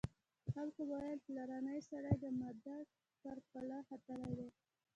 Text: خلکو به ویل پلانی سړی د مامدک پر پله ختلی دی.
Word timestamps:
خلکو 0.53 0.81
به 0.89 0.95
ویل 1.03 1.19
پلانی 1.25 1.79
سړی 1.89 2.15
د 2.19 2.25
مامدک 2.39 2.85
پر 3.21 3.37
پله 3.49 3.77
ختلی 3.89 4.31
دی. 4.39 4.49